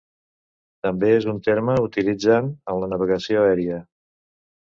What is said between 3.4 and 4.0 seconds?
aèria.